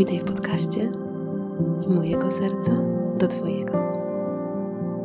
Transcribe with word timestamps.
Witaj 0.00 0.18
w 0.18 0.24
podcaście 0.24 0.92
z 1.78 1.88
mojego 1.88 2.30
serca 2.30 2.72
do 3.18 3.28
Twojego. 3.28 3.72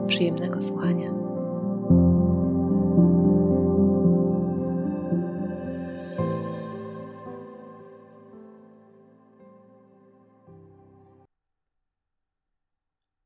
Przyjemnego 0.08 0.62
słuchania. 0.62 1.13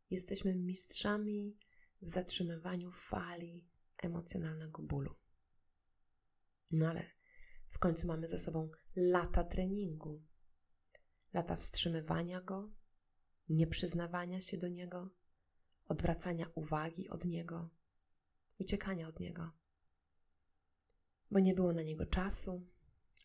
Jesteśmy 0.09 0.55
mistrzami 0.55 1.57
w 2.01 2.09
zatrzymywaniu 2.09 2.91
fali 2.91 3.65
emocjonalnego 4.03 4.81
bólu. 4.81 5.15
No 6.71 6.89
ale 6.89 7.05
w 7.69 7.79
końcu 7.79 8.07
mamy 8.07 8.27
za 8.27 8.39
sobą 8.39 8.69
lata 8.95 9.43
treningu, 9.43 10.28
lata 11.33 11.55
wstrzymywania 11.55 12.41
go, 12.41 12.69
nieprzyznawania 13.49 14.41
się 14.41 14.57
do 14.57 14.67
niego, 14.67 15.09
odwracania 15.87 16.51
uwagi 16.55 17.09
od 17.09 17.25
niego, 17.25 17.69
uciekania 18.59 19.07
od 19.07 19.19
niego. 19.19 19.51
Bo 21.31 21.39
nie 21.39 21.53
było 21.53 21.73
na 21.73 21.81
niego 21.81 22.05
czasu, 22.05 22.67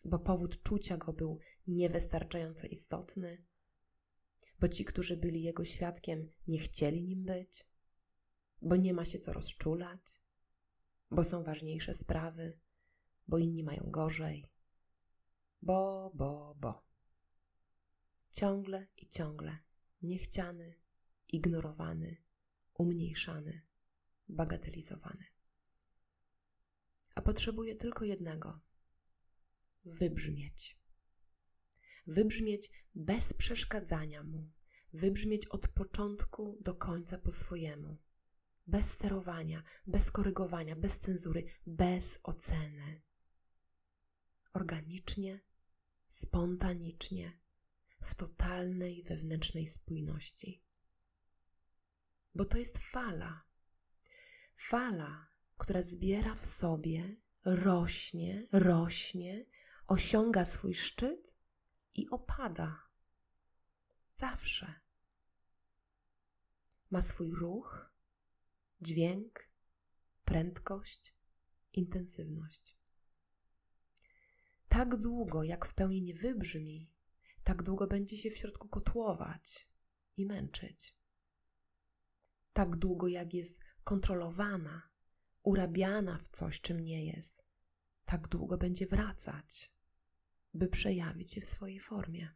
bo 0.05 0.19
powód 0.19 0.63
czucia 0.63 0.97
go 0.97 1.13
był 1.13 1.39
niewystarczająco 1.67 2.67
istotny, 2.67 3.45
bo 4.61 4.69
ci, 4.69 4.85
którzy 4.85 5.17
byli 5.17 5.43
jego 5.43 5.65
świadkiem, 5.65 6.31
nie 6.47 6.59
chcieli 6.59 7.03
nim 7.03 7.25
być, 7.25 7.67
bo 8.63 8.77
nie 8.77 8.95
ma 8.95 9.05
się 9.05 9.19
co 9.19 9.33
rozczulać, 9.33 10.21
bo 11.11 11.25
są 11.25 11.45
ważniejsze 11.45 11.95
sprawy, 11.95 12.59
bo 13.29 13.39
inni 13.39 13.65
mają 13.65 13.83
gorzej. 13.87 14.49
Bo, 15.63 16.11
bo, 16.15 16.55
bo. 16.61 16.84
Ciągle 18.35 18.87
i 18.97 19.09
ciągle 19.09 19.59
niechciany, 20.03 20.75
ignorowany, 21.29 22.17
umniejszany, 22.75 23.63
bagatelizowany. 24.29 25.25
A 27.15 27.23
potrzebuje 27.23 27.75
tylko 27.77 28.05
jednego 28.05 28.61
wybrzmieć. 29.85 30.79
Wybrzmieć 32.07 32.71
bez 32.95 33.35
przeszkadzania 33.35 34.23
mu, 34.23 34.51
wybrzmieć 34.93 35.47
od 35.47 35.69
początku 35.69 36.59
do 36.61 36.75
końca 36.75 37.19
po 37.19 37.33
swojemu, 37.33 37.97
bez 38.67 38.91
sterowania, 38.91 39.63
bez 39.87 40.11
korygowania, 40.11 40.77
bez 40.77 40.99
cenzury, 40.99 41.45
bez 41.67 42.21
oceny. 42.23 43.03
Organicznie, 44.53 45.41
spontanicznie, 46.09 47.44
w 48.05 48.15
totalnej 48.15 49.03
wewnętrznej 49.03 49.67
spójności. 49.67 50.63
Bo 52.35 52.45
to 52.45 52.59
jest 52.59 52.79
fala. 52.79 53.41
Fala, 54.57 55.29
która 55.59 55.83
zbiera 55.83 56.35
w 56.35 56.47
sobie, 56.47 57.17
rośnie, 57.45 58.49
rośnie, 58.53 59.47
osiąga 59.87 60.45
swój 60.45 60.75
szczyt 60.75 61.35
i 61.95 62.09
opada. 62.11 62.83
Zawsze. 64.17 64.75
Ma 66.91 67.01
swój 67.01 67.31
ruch, 67.31 67.91
dźwięk, 68.81 69.49
prędkość, 70.25 71.15
intensywność. 71.73 72.79
Tak 74.69 74.97
długo, 74.97 75.43
jak 75.43 75.67
w 75.67 75.75
pełni 75.75 76.03
nie 76.03 76.15
wybrzmi, 76.15 76.94
tak 77.45 77.63
długo 77.63 77.87
będzie 77.87 78.17
się 78.17 78.31
w 78.31 78.37
środku 78.37 78.69
kotłować 78.69 79.69
i 80.17 80.27
męczyć. 80.27 80.97
Tak 82.53 82.77
długo, 82.77 83.09
jak 83.09 83.35
jest 83.35 83.61
kontrolowana, 83.85 84.83
urabiana 85.43 86.19
w 86.19 86.29
coś, 86.29 86.61
czym 86.61 86.81
nie 86.81 87.07
jest, 87.07 87.45
tak 88.05 88.29
długo 88.29 88.59
będzie 88.59 88.87
wracać, 88.87 89.73
by 90.55 90.69
przejawić 90.69 91.33
się 91.33 91.41
w 91.41 91.49
swojej 91.49 91.81
formie. 91.81 92.35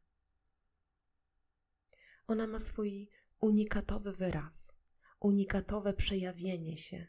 Ona 2.27 2.47
ma 2.47 2.59
swój 2.59 3.11
unikatowy 3.41 4.13
wyraz, 4.13 4.77
unikatowe 5.21 5.93
przejawienie 5.93 6.77
się, 6.77 7.07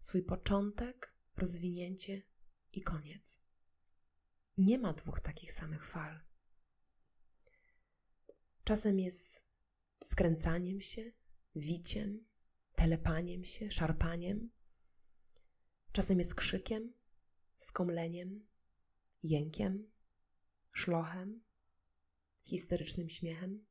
swój 0.00 0.22
początek, 0.22 1.14
rozwinięcie 1.36 2.22
i 2.72 2.82
koniec. 2.82 3.40
Nie 4.58 4.78
ma 4.78 4.92
dwóch 4.92 5.20
takich 5.20 5.52
samych 5.52 5.86
fal. 5.86 6.31
Czasem 8.64 8.98
jest 8.98 9.46
skręcaniem 10.04 10.80
się, 10.80 11.12
wiciem, 11.56 12.24
telepaniem 12.74 13.44
się, 13.44 13.70
szarpaniem. 13.70 14.50
Czasem 15.92 16.18
jest 16.18 16.34
krzykiem, 16.34 16.92
skomleniem, 17.56 18.46
jękiem, 19.22 19.90
szlochem, 20.74 21.42
histerycznym 22.44 23.08
śmiechem. 23.08 23.66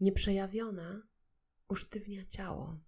Nieprzejawiona 0.00 1.08
usztywnia 1.68 2.26
ciało, 2.26 2.80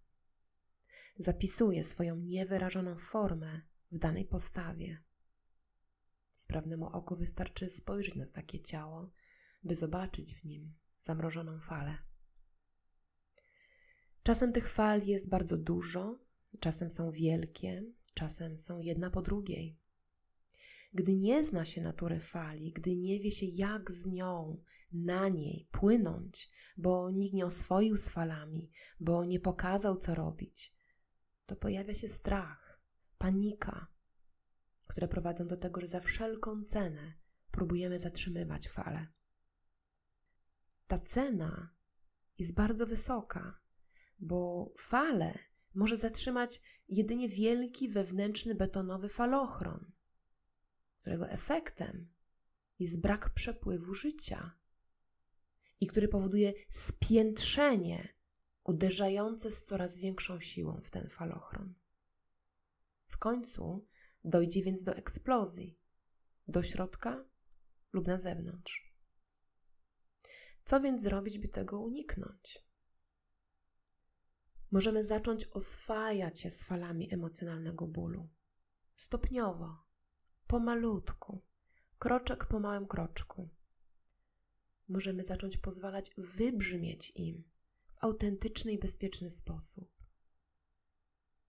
zapisuje 1.18 1.84
swoją 1.84 2.16
niewyrażoną 2.16 2.98
formę 2.98 3.62
w 3.92 3.98
danej 3.98 4.24
postawie. 4.24 5.02
Sprawnemu 6.34 6.86
oku 6.86 7.16
wystarczy 7.16 7.70
spojrzeć 7.70 8.14
na 8.14 8.26
takie 8.26 8.60
ciało 8.60 9.10
by 9.64 9.76
zobaczyć 9.76 10.34
w 10.34 10.44
nim 10.44 10.74
zamrożoną 11.00 11.60
falę. 11.60 11.98
Czasem 14.22 14.52
tych 14.52 14.68
fal 14.68 15.02
jest 15.02 15.28
bardzo 15.28 15.56
dużo, 15.56 16.18
czasem 16.60 16.90
są 16.90 17.10
wielkie, 17.10 17.84
czasem 18.14 18.58
są 18.58 18.80
jedna 18.80 19.10
po 19.10 19.22
drugiej. 19.22 19.78
Gdy 20.92 21.16
nie 21.16 21.44
zna 21.44 21.64
się 21.64 21.82
natury 21.82 22.20
fali, 22.20 22.72
gdy 22.72 22.96
nie 22.96 23.20
wie 23.20 23.30
się, 23.30 23.46
jak 23.46 23.92
z 23.92 24.06
nią, 24.06 24.62
na 24.92 25.28
niej 25.28 25.68
płynąć, 25.70 26.50
bo 26.76 27.10
nikt 27.10 27.34
nie 27.34 27.46
oswoił 27.46 27.96
z 27.96 28.08
falami, 28.08 28.70
bo 29.00 29.24
nie 29.24 29.40
pokazał, 29.40 29.96
co 29.96 30.14
robić, 30.14 30.74
to 31.46 31.56
pojawia 31.56 31.94
się 31.94 32.08
strach, 32.08 32.80
panika, 33.18 33.86
które 34.86 35.08
prowadzą 35.08 35.46
do 35.46 35.56
tego, 35.56 35.80
że 35.80 35.88
za 35.88 36.00
wszelką 36.00 36.64
cenę 36.64 37.14
próbujemy 37.50 37.98
zatrzymywać 37.98 38.68
fale 38.68 39.06
ta 40.86 40.98
cena 40.98 41.70
jest 42.38 42.54
bardzo 42.54 42.86
wysoka, 42.86 43.60
bo 44.18 44.72
falę 44.78 45.38
może 45.74 45.96
zatrzymać 45.96 46.62
jedynie 46.88 47.28
wielki 47.28 47.88
wewnętrzny 47.88 48.54
betonowy 48.54 49.08
falochron, 49.08 49.92
którego 51.00 51.30
efektem 51.30 52.08
jest 52.78 53.00
brak 53.00 53.30
przepływu 53.30 53.94
życia 53.94 54.52
i 55.80 55.86
który 55.86 56.08
powoduje 56.08 56.52
spiętrzenie 56.70 58.14
uderzające 58.64 59.52
z 59.52 59.64
coraz 59.64 59.96
większą 59.96 60.40
siłą 60.40 60.80
w 60.80 60.90
ten 60.90 61.08
falochron. 61.08 61.74
W 63.06 63.18
końcu 63.18 63.86
dojdzie 64.24 64.62
więc 64.62 64.82
do 64.82 64.96
eksplozji 64.96 65.78
do 66.48 66.62
środka 66.62 67.24
lub 67.92 68.06
na 68.06 68.18
zewnątrz. 68.18 68.83
Co 70.64 70.80
więc 70.80 71.02
zrobić, 71.02 71.38
by 71.38 71.48
tego 71.48 71.80
uniknąć? 71.80 72.64
Możemy 74.70 75.04
zacząć 75.04 75.44
oswajać 75.44 76.40
się 76.40 76.50
z 76.50 76.64
falami 76.64 77.14
emocjonalnego 77.14 77.86
bólu. 77.86 78.28
Stopniowo, 78.96 79.84
pomalutku, 80.46 81.42
kroczek 81.98 82.46
po 82.46 82.60
małym 82.60 82.86
kroczku. 82.86 83.48
Możemy 84.88 85.24
zacząć 85.24 85.56
pozwalać 85.56 86.10
wybrzmieć 86.16 87.12
im 87.16 87.44
w 87.86 88.04
autentyczny 88.04 88.72
i 88.72 88.78
bezpieczny 88.78 89.30
sposób. 89.30 89.90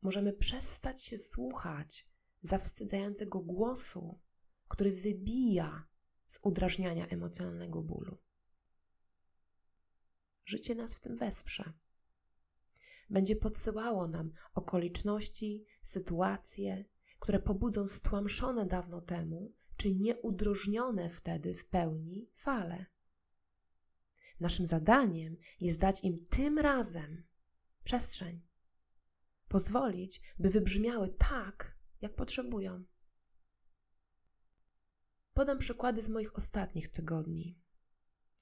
Możemy 0.01 0.33
przestać 0.33 1.03
się 1.03 1.17
słuchać 1.17 2.05
zawstydzającego 2.41 3.39
głosu, 3.39 4.19
który 4.67 4.91
wybija 4.91 5.87
z 6.25 6.39
udrażniania 6.43 7.07
emocjonalnego 7.07 7.81
bólu. 7.81 8.24
Życie 10.45 10.75
nas 10.75 10.95
w 10.95 10.99
tym 10.99 11.17
wesprze. 11.17 11.73
Będzie 13.09 13.35
podsyłało 13.35 14.07
nam 14.07 14.31
okoliczności, 14.53 15.65
sytuacje, 15.83 16.85
które 17.19 17.39
pobudzą 17.39 17.87
stłamszone 17.87 18.65
dawno 18.65 19.01
temu, 19.01 19.53
czy 19.77 19.95
nieudrożnione 19.95 21.09
wtedy 21.09 21.55
w 21.55 21.65
pełni 21.65 22.29
fale. 22.35 22.85
Naszym 24.39 24.65
zadaniem 24.65 25.37
jest 25.59 25.79
dać 25.79 26.03
im 26.03 26.25
tym 26.25 26.59
razem 26.59 27.23
przestrzeń, 27.83 28.41
pozwolić, 29.47 30.21
by 30.39 30.49
wybrzmiały 30.49 31.09
tak, 31.09 31.77
jak 32.01 32.15
potrzebują. 32.15 32.83
Podam 35.33 35.57
przykłady 35.59 36.01
z 36.01 36.09
moich 36.09 36.35
ostatnich 36.35 36.89
tygodni 36.89 37.65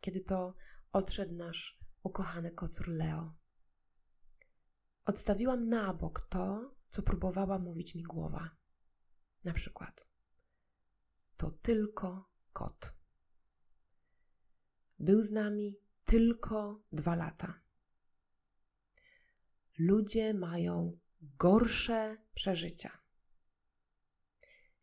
kiedy 0.03 0.21
to 0.21 0.53
odszedł 0.91 1.35
nasz 1.35 1.79
ukochany 2.03 2.51
kocur 2.51 2.87
Leo. 2.87 3.33
Odstawiłam 5.05 5.69
na 5.69 5.93
bok 5.93 6.27
to, 6.29 6.75
co 6.89 7.01
próbowała 7.01 7.59
mówić 7.59 7.95
mi 7.95 8.03
głowa. 8.03 8.55
Na 9.43 9.53
przykład, 9.53 10.07
to 11.37 11.51
tylko 11.51 12.29
kot. 12.53 12.93
Był 14.99 15.21
z 15.21 15.31
nami 15.31 15.79
tylko 16.05 16.83
dwa 16.91 17.15
lata. 17.15 17.61
Ludzie 19.79 20.33
mają 20.33 20.99
gorsze 21.21 22.17
przeżycia. 22.33 23.03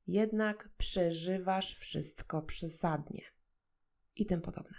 Jednak 0.07 0.69
przeżywasz 0.77 1.79
wszystko 1.79 2.43
przesadnie. 2.43 3.23
I 4.17 4.27
tym 4.27 4.41
podobne. 4.41 4.79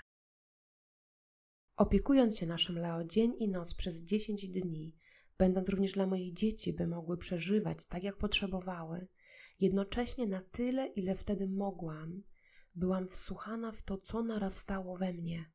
Opiekując 1.81 2.37
się 2.37 2.45
naszym 2.45 2.79
Leo 2.79 3.03
dzień 3.03 3.33
i 3.39 3.49
noc 3.49 3.73
przez 3.73 4.03
10 4.03 4.47
dni, 4.47 4.95
będąc 5.37 5.69
również 5.69 5.91
dla 5.91 6.07
moich 6.07 6.33
dzieci, 6.33 6.73
by 6.73 6.87
mogły 6.87 7.17
przeżywać 7.17 7.85
tak, 7.85 8.03
jak 8.03 8.17
potrzebowały, 8.17 9.07
jednocześnie 9.59 10.27
na 10.27 10.41
tyle, 10.41 10.87
ile 10.87 11.15
wtedy 11.15 11.47
mogłam, 11.47 12.23
byłam 12.75 13.07
wsłuchana 13.07 13.71
w 13.71 13.81
to, 13.81 13.97
co 13.97 14.23
narastało 14.23 14.97
we 14.97 15.13
mnie. 15.13 15.51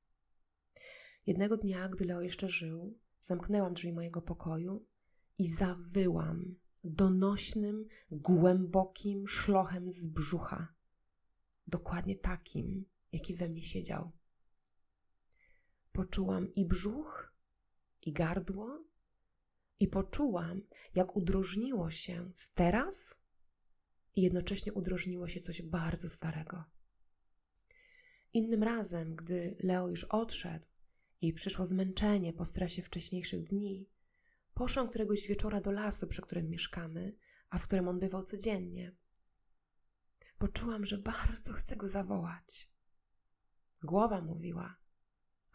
Jednego 1.27 1.57
dnia, 1.57 1.89
gdy 1.89 2.05
Leo 2.05 2.21
jeszcze 2.21 2.49
żył, 2.49 2.99
zamknęłam 3.21 3.75
drzwi 3.75 3.93
mojego 3.93 4.23
pokoju 4.23 4.87
i 5.39 5.49
zawyłam 5.49 6.55
donośnym, 6.85 7.87
głębokim 8.11 9.29
szlochem 9.29 9.91
z 9.91 10.07
brzucha. 10.07 10.75
Dokładnie 11.67 12.17
takim, 12.17 12.85
jaki 13.13 13.35
we 13.35 13.49
mnie 13.49 13.63
siedział. 13.63 14.13
Poczułam 15.97 16.55
i 16.55 16.65
brzuch, 16.65 17.35
i 18.03 18.13
gardło, 18.13 18.85
i 19.81 19.89
poczułam, 19.89 20.63
jak 20.95 21.17
udrożniło 21.17 21.91
się 21.91 22.29
z 22.33 22.53
teraz 22.53 23.21
i 24.17 24.23
jednocześnie 24.23 24.73
udrożniło 24.73 25.29
się 25.29 25.41
coś 25.41 25.63
bardzo 25.63 26.09
starego. 26.09 26.65
Innym 28.33 28.63
razem, 28.63 29.17
gdy 29.17 29.57
Leo 29.63 29.89
już 29.89 30.05
odszedł 30.05 30.67
i 31.21 31.33
przyszło 31.33 31.67
zmęczenie 31.67 32.33
po 32.33 32.45
stresie 32.45 32.83
wcześniejszych 32.83 33.45
dni, 33.45 33.89
poszłam 34.55 34.89
któregoś 34.89 35.27
wieczora 35.29 35.61
do 35.61 35.73
lasu, 35.73 36.07
przy 36.07 36.23
którym 36.23 36.49
mieszkamy, 36.51 37.17
a 37.51 37.59
w 37.59 37.63
którym 37.63 37.89
on 37.89 37.99
bywał 37.99 38.23
codziennie. 38.25 38.97
Poczułam, 40.39 40.87
że 40.87 40.99
bardzo 40.99 41.53
chcę 41.53 41.77
go 41.77 41.89
zawołać. 41.89 42.71
Głowa 43.83 44.21
mówiła: 44.21 44.86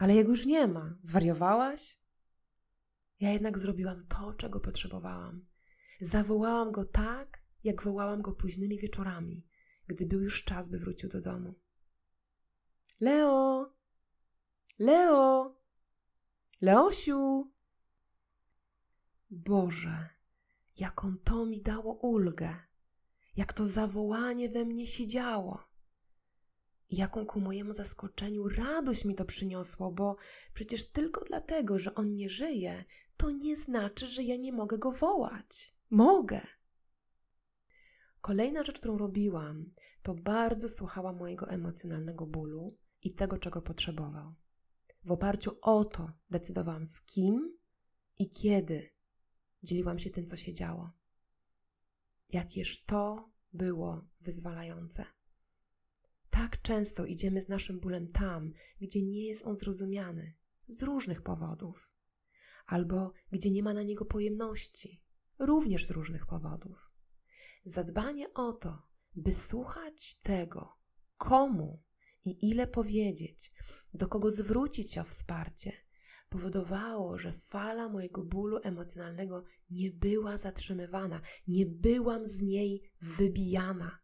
Ale 0.02 0.16
jego 0.16 0.32
już 0.32 0.46
nie 0.46 0.68
ma. 0.68 0.98
Zwariowałaś? 1.04 2.00
Ja 3.20 3.32
jednak 3.32 3.60
zrobiłam 3.60 4.06
to, 4.08 4.34
czego 4.34 4.60
potrzebowałam. 4.60 5.46
Zawołałam 6.02 6.72
go 6.72 6.86
tak, 6.86 7.42
jak 7.64 7.84
wołałam 7.84 8.22
go 8.22 8.32
późnymi 8.32 8.78
wieczorami, 8.78 9.48
gdy 9.88 10.06
był 10.06 10.22
już 10.22 10.44
czas, 10.44 10.70
by 10.70 10.80
wrócił 10.80 11.10
do 11.10 11.22
domu. 11.22 11.54
Leo! 13.00 13.74
Leo! 14.80 15.56
Leosiu! 16.62 17.52
Boże, 19.30 20.10
jaką 20.78 21.18
to 21.24 21.46
mi 21.46 21.62
dało 21.62 21.94
ulgę, 21.94 22.56
jak 23.36 23.54
to 23.54 23.66
zawołanie 23.66 24.50
we 24.50 24.66
mnie 24.66 24.88
siedziało. 24.88 25.71
Jaką 26.92 27.26
ku 27.26 27.40
mojemu 27.40 27.74
zaskoczeniu 27.74 28.50
radość 28.50 29.06
mi 29.06 29.16
to 29.16 29.26
przyniosło, 29.26 29.92
bo 29.92 30.16
przecież 30.54 30.90
tylko 30.90 31.24
dlatego, 31.24 31.80
że 31.80 31.96
on 31.96 32.16
nie 32.16 32.30
żyje, 32.30 32.86
to 33.18 33.32
nie 33.32 33.58
znaczy, 33.58 34.08
że 34.08 34.24
ja 34.24 34.36
nie 34.36 34.52
mogę 34.52 34.78
go 34.78 34.92
wołać. 34.92 35.76
Mogę. 35.90 36.42
Kolejna 38.22 38.64
rzecz, 38.64 38.80
którą 38.80 38.98
robiłam, 38.98 39.66
to 40.04 40.14
bardzo 40.14 40.70
słuchałam 40.70 41.18
mojego 41.18 41.50
emocjonalnego 41.50 42.26
bólu 42.26 42.72
i 43.02 43.14
tego, 43.14 43.38
czego 43.38 43.62
potrzebował. 43.62 44.34
W 45.04 45.12
oparciu 45.12 45.52
o 45.62 45.86
to 45.86 46.12
decydowałam, 46.30 46.88
z 46.88 47.02
kim 47.02 47.58
i 48.20 48.30
kiedy 48.30 48.90
dzieliłam 49.64 50.00
się 50.00 50.10
tym, 50.10 50.28
co 50.28 50.38
się 50.38 50.54
działo. 50.54 50.92
Jakież 52.30 52.84
to 52.84 53.30
było 53.54 54.06
wyzwalające. 54.22 55.06
Tak 56.32 56.62
często 56.62 57.06
idziemy 57.06 57.42
z 57.42 57.50
naszym 57.50 57.80
bólem 57.80 58.12
tam, 58.12 58.54
gdzie 58.82 59.02
nie 59.02 59.26
jest 59.26 59.46
on 59.46 59.56
zrozumiany 59.56 60.34
z 60.68 60.84
różnych 60.84 61.22
powodów, 61.22 61.92
albo 62.66 63.14
gdzie 63.32 63.52
nie 63.52 63.64
ma 63.64 63.74
na 63.74 63.84
niego 63.84 64.06
pojemności, 64.06 65.02
również 65.40 65.86
z 65.86 65.92
różnych 65.92 66.26
powodów. 66.26 66.92
Zadbanie 67.66 68.34
o 68.34 68.54
to, 68.54 68.88
by 69.16 69.34
słuchać 69.34 70.16
tego, 70.16 70.70
komu 71.18 71.84
i 72.26 72.50
ile 72.50 72.68
powiedzieć, 72.68 73.52
do 73.94 74.08
kogo 74.08 74.32
zwrócić 74.32 74.94
się 74.94 75.02
o 75.02 75.04
wsparcie, 75.04 75.72
powodowało, 76.30 77.18
że 77.18 77.34
fala 77.34 77.90
mojego 77.90 78.24
bólu 78.24 78.60
emocjonalnego 78.64 79.44
nie 79.70 79.92
była 79.92 80.38
zatrzymywana, 80.38 81.22
nie 81.48 81.66
byłam 81.66 82.28
z 82.28 82.42
niej 82.42 82.92
wybijana, 83.02 84.01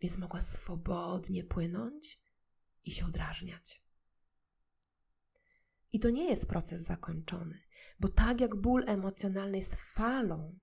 więc 0.00 0.18
mogła 0.18 0.40
swobodnie 0.40 1.44
płynąć 1.44 2.22
i 2.84 2.90
się 2.90 3.06
odrażniać. 3.06 3.82
I 5.92 6.00
to 6.00 6.10
nie 6.10 6.30
jest 6.30 6.46
proces 6.46 6.82
zakończony, 6.82 7.62
bo 8.00 8.08
tak 8.08 8.40
jak 8.40 8.56
ból 8.56 8.84
emocjonalny 8.86 9.56
jest 9.56 9.74
falą, 9.74 10.58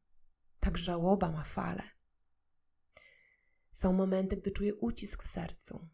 tak 0.60 0.78
żałoba 0.78 1.32
ma 1.32 1.44
falę. 1.44 1.84
Są 3.72 3.94
momenty, 3.94 4.38
gdy 4.38 4.52
czuję 4.52 4.76
ucisk 4.76 5.24
w 5.24 5.28
sercu 5.28 5.90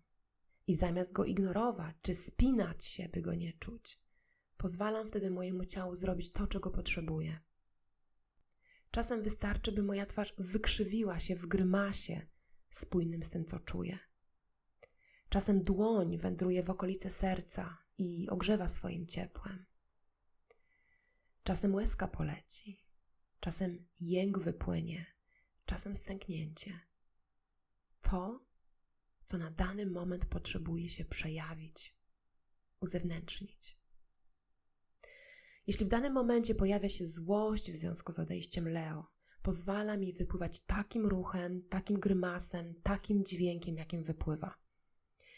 i 0.68 0.76
zamiast 0.76 1.12
go 1.12 1.26
ignorować 1.26 1.96
czy 2.02 2.16
spinać 2.16 2.86
się, 2.86 3.10
by 3.10 3.22
go 3.22 3.34
nie 3.34 3.54
czuć, 3.54 4.00
pozwalam 4.58 5.08
wtedy 5.08 5.32
mojemu 5.32 5.66
ciału 5.66 5.96
zrobić 5.96 6.30
to, 6.30 6.48
czego 6.48 6.72
potrzebuje. 6.72 7.40
Czasem 8.92 9.24
wystarczy, 9.24 9.72
by 9.72 9.84
moja 9.84 10.06
twarz 10.06 10.34
wykrzywiła 10.38 11.20
się 11.20 11.36
w 11.36 11.48
grymasie 11.48 12.28
spójnym 12.72 13.24
z 13.24 13.30
tym, 13.30 13.46
co 13.46 13.60
czuję. 13.60 14.00
Czasem 15.30 15.64
dłoń 15.64 16.18
wędruje 16.18 16.64
w 16.64 16.70
okolice 16.70 17.12
serca 17.12 17.78
i 17.98 18.30
ogrzewa 18.30 18.68
swoim 18.68 19.08
ciepłem. 19.08 19.66
Czasem 21.44 21.76
łezka 21.76 22.08
poleci, 22.08 22.86
czasem 23.40 23.88
jęk 24.00 24.40
wypłynie, 24.40 25.06
czasem 25.66 25.96
stęknięcie. 25.96 26.80
To, 28.02 28.46
co 29.26 29.38
na 29.38 29.52
dany 29.52 29.86
moment 29.86 30.26
potrzebuje 30.26 30.90
się 30.90 31.06
przejawić, 31.06 31.96
uzewnętrznić. 32.80 33.78
Jeśli 35.68 35.86
w 35.86 35.90
danym 35.90 36.14
momencie 36.14 36.56
pojawia 36.56 36.90
się 36.90 37.08
złość 37.08 37.72
w 37.72 37.76
związku 37.76 38.12
z 38.12 38.20
odejściem 38.20 38.70
Leo, 38.70 39.12
pozwala 39.42 39.98
mi 39.98 40.14
wypływać 40.14 40.62
takim 40.62 41.06
ruchem, 41.06 41.62
takim 41.70 42.00
grymasem, 42.00 42.74
takim 42.84 43.26
dźwiękiem, 43.26 43.76
jakim 43.76 44.04
wypływa. 44.04 44.56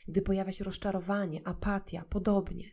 Gdy 0.08 0.22
pojawia 0.22 0.52
się 0.52 0.64
rozczarowanie, 0.64 1.48
apatia, 1.48 2.06
podobnie. 2.10 2.72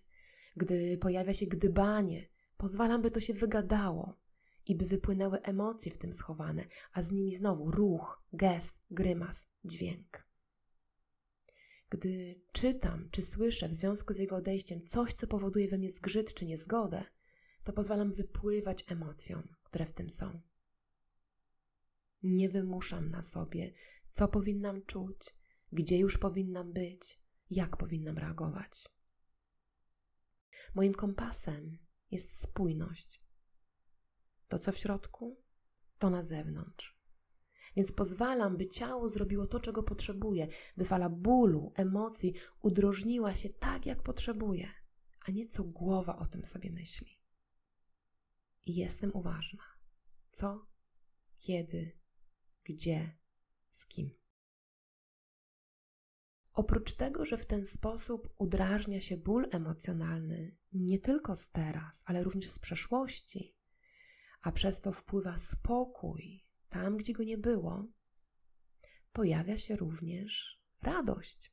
Gdy 0.57 0.99
pojawia 0.99 1.35
się 1.35 1.47
gdybanie, 1.47 2.29
pozwalam, 2.57 3.03
by 3.03 3.11
to 3.11 3.21
się 3.21 3.35
wygadało 3.35 4.15
i 4.67 4.75
by 4.75 4.87
wypłynęły 4.87 5.43
emocje 5.43 5.93
w 5.93 5.99
tym 5.99 6.13
schowane, 6.13 6.63
a 6.93 7.03
z 7.03 7.13
nimi 7.13 7.35
znowu 7.35 7.71
ruch, 7.71 8.19
gest, 8.33 8.81
grymas, 8.91 9.49
dźwięk. 9.65 10.25
Gdy 11.91 12.41
czytam 12.53 13.09
czy 13.11 13.23
słyszę 13.23 13.69
w 13.69 13.75
związku 13.75 14.15
z 14.15 14.19
jego 14.19 14.37
odejściem 14.37 14.87
coś, 14.87 15.15
co 15.15 15.27
powoduje 15.27 15.69
we 15.69 15.79
mnie 15.79 15.91
zgrzyt 15.91 16.35
czy 16.35 16.47
niezgodę, 16.47 17.03
to 17.65 17.73
pozwalam 17.73 18.13
wypływać 18.13 18.85
emocjom, 18.89 19.43
które 19.63 19.87
w 19.87 19.93
tym 19.93 20.11
są. 20.11 20.41
Nie 22.23 22.49
wymuszam 22.49 23.11
na 23.11 23.23
sobie, 23.23 23.73
co 24.13 24.29
powinnam 24.29 24.83
czuć, 24.87 25.37
gdzie 25.73 25.99
już 25.99 26.19
powinnam 26.19 26.73
być, 26.73 27.21
jak 27.51 27.77
powinnam 27.77 28.19
reagować. 28.19 28.89
Moim 30.75 30.95
kompasem 30.95 31.79
jest 32.11 32.43
spójność. 32.43 33.21
To, 34.49 34.59
co 34.59 34.73
w 34.73 34.79
środku, 34.79 35.41
to 35.99 36.11
na 36.11 36.23
zewnątrz. 36.23 37.01
Więc 37.77 37.93
pozwalam, 37.93 38.57
by 38.57 38.69
ciało 38.69 39.09
zrobiło 39.09 39.47
to, 39.47 39.61
czego 39.61 39.83
potrzebuje, 39.83 40.49
by 40.77 40.85
fala 40.85 41.09
bólu, 41.09 41.73
emocji 41.77 42.35
udrożniła 42.63 43.35
się 43.35 43.49
tak, 43.49 43.87
jak 43.87 44.03
potrzebuje, 44.03 44.69
a 45.27 45.31
nie 45.31 45.47
co 45.47 45.65
głowa 45.65 46.17
o 46.17 46.27
tym 46.27 46.45
sobie 46.45 46.71
myśli. 46.71 47.19
I 48.67 48.75
jestem 48.75 49.11
uważna. 49.15 49.63
Co, 50.31 50.67
kiedy, 51.39 52.00
gdzie, 52.75 53.17
z 53.73 53.87
kim. 53.87 54.11
Oprócz 56.53 56.93
tego, 56.93 57.25
że 57.25 57.37
w 57.37 57.47
ten 57.47 57.65
sposób 57.65 58.35
udrażnia 58.39 59.01
się 59.01 59.17
ból 59.17 59.49
emocjonalny, 59.51 60.57
nie 60.73 60.99
tylko 60.99 61.37
z 61.37 61.51
teraz, 61.51 62.05
ale 62.07 62.25
również 62.25 62.51
z 62.51 62.59
przeszłości, 62.59 63.57
a 64.43 64.53
przez 64.53 64.81
to 64.81 64.93
wpływa 64.93 65.37
spokój 65.37 66.45
tam, 66.69 66.97
gdzie 66.97 67.13
go 67.13 67.23
nie 67.23 67.39
było, 67.39 67.87
pojawia 69.13 69.57
się 69.57 69.77
również 69.77 70.61
radość. 70.83 71.53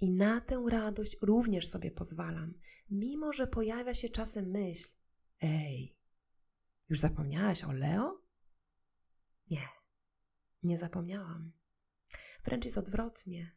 I 0.00 0.10
na 0.10 0.40
tę 0.40 0.64
radość 0.70 1.16
również 1.22 1.68
sobie 1.68 1.90
pozwalam, 1.90 2.54
mimo 2.90 3.32
że 3.32 3.46
pojawia 3.46 3.94
się 3.94 4.08
czasem 4.08 4.50
myśl: 4.50 4.88
Ej, 5.40 5.96
już 6.88 7.00
zapomniałaś 7.00 7.64
o 7.64 7.72
Leo? 7.72 8.22
Nie, 9.50 9.68
nie 10.62 10.78
zapomniałam. 10.78 11.52
Wręcz 12.44 12.64
jest 12.64 12.78
odwrotnie. 12.78 13.56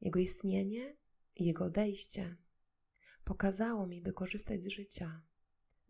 Jego 0.00 0.20
istnienie 0.20 0.96
i 1.36 1.44
jego 1.44 1.64
odejście 1.64 2.36
pokazało 3.24 3.86
mi, 3.86 4.02
by 4.02 4.12
korzystać 4.12 4.64
z 4.64 4.68
życia, 4.68 5.22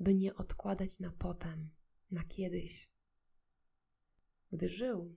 by 0.00 0.14
nie 0.14 0.34
odkładać 0.34 1.00
na 1.00 1.10
potem, 1.10 1.70
na 2.10 2.24
kiedyś. 2.24 2.88
Gdy 4.52 4.68
żył, 4.68 5.16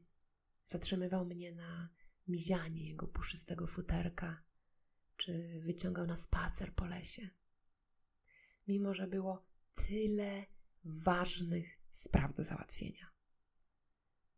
zatrzymywał 0.68 1.26
mnie 1.26 1.52
na 1.52 1.90
mizianie 2.28 2.90
jego 2.90 3.08
puszystego 3.08 3.68
futerka, 3.68 4.44
czy 5.18 5.62
wyciągał 5.66 6.06
na 6.06 6.18
spacer 6.18 6.74
po 6.74 6.86
lesie. 6.86 7.30
Mimo, 8.68 8.94
że 8.94 9.08
było 9.08 9.46
tyle 9.76 10.46
ważnych 10.84 11.82
spraw 11.92 12.34
do 12.34 12.44
załatwienia, 12.44 13.12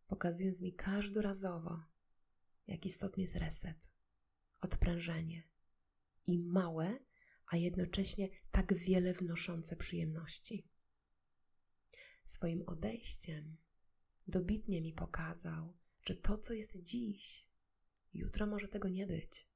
pokazując 0.09 0.61
mi 0.61 0.73
każdorazowo, 0.73 1.83
jak 2.67 2.85
istotny 2.85 3.23
jest 3.23 3.35
reset, 3.35 3.89
odprężenie 4.61 5.43
i 6.27 6.39
małe, 6.39 6.99
a 7.47 7.57
jednocześnie 7.57 8.29
tak 8.51 8.73
wiele 8.73 9.13
wnoszące 9.13 9.75
przyjemności. 9.75 10.67
Swoim 12.25 12.63
odejściem 12.67 13.57
dobitnie 14.27 14.81
mi 14.81 14.93
pokazał, 14.93 15.73
że 16.01 16.15
to, 16.15 16.37
co 16.37 16.53
jest 16.53 16.83
dziś, 16.83 17.45
jutro 18.13 18.47
może 18.47 18.67
tego 18.67 18.89
nie 18.89 19.07
być. 19.07 19.49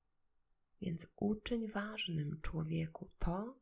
Więc 0.81 1.07
uczyń 1.15 1.67
ważnym 1.67 2.41
człowieku 2.41 3.11
to, 3.19 3.59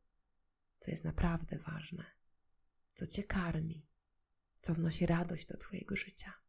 co 0.78 0.90
jest 0.90 1.04
naprawdę 1.04 1.58
ważne, 1.58 2.04
co 2.94 3.06
cię 3.06 3.24
karmi, 3.24 3.86
co 4.60 4.74
wnosi 4.74 5.06
radość 5.06 5.46
do 5.46 5.56
Twojego 5.56 5.96
życia. 5.96 6.41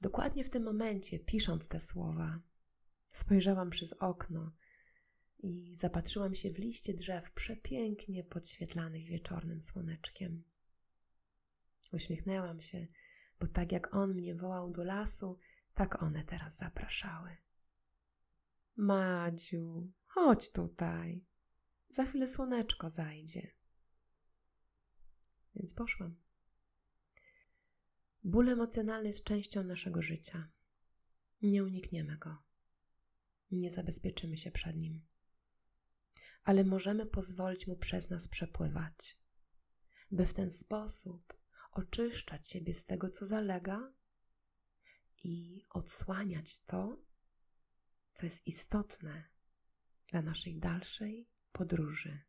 Dokładnie 0.00 0.44
w 0.44 0.50
tym 0.50 0.62
momencie, 0.62 1.18
pisząc 1.18 1.68
te 1.68 1.80
słowa, 1.80 2.40
spojrzałam 3.08 3.70
przez 3.70 3.92
okno 3.92 4.52
i 5.38 5.76
zapatrzyłam 5.76 6.34
się 6.34 6.50
w 6.50 6.58
liście 6.58 6.94
drzew 6.94 7.32
przepięknie 7.32 8.24
podświetlanych 8.24 9.06
wieczornym 9.06 9.62
słoneczkiem. 9.62 10.44
Uśmiechnęłam 11.92 12.60
się, 12.60 12.86
bo 13.40 13.46
tak 13.46 13.72
jak 13.72 13.94
on 13.94 14.14
mnie 14.14 14.34
wołał 14.34 14.70
do 14.70 14.84
lasu, 14.84 15.38
tak 15.74 16.02
one 16.02 16.24
teraz 16.24 16.56
zapraszały. 16.56 17.36
Madziu, 18.76 19.92
chodź 20.06 20.50
tutaj. 20.50 21.24
Za 21.90 22.04
chwilę 22.04 22.28
słoneczko 22.28 22.90
zajdzie. 22.90 23.50
Więc 25.54 25.74
poszłam. 25.74 26.27
Ból 28.24 28.48
emocjonalny 28.48 29.08
jest 29.08 29.24
częścią 29.24 29.64
naszego 29.64 30.02
życia. 30.02 30.48
Nie 31.42 31.64
unikniemy 31.64 32.16
go. 32.16 32.42
Nie 33.50 33.70
zabezpieczymy 33.70 34.36
się 34.36 34.50
przed 34.50 34.76
nim. 34.76 35.06
Ale 36.44 36.64
możemy 36.64 37.06
pozwolić 37.06 37.66
mu 37.66 37.76
przez 37.76 38.10
nas 38.10 38.28
przepływać, 38.28 39.16
by 40.10 40.26
w 40.26 40.34
ten 40.34 40.50
sposób 40.50 41.34
oczyszczać 41.72 42.48
siebie 42.48 42.74
z 42.74 42.84
tego, 42.84 43.08
co 43.08 43.26
zalega 43.26 43.92
i 45.24 45.64
odsłaniać 45.70 46.58
to, 46.58 47.02
co 48.14 48.26
jest 48.26 48.46
istotne 48.46 49.28
dla 50.06 50.22
naszej 50.22 50.58
dalszej 50.58 51.28
podróży 51.52 52.20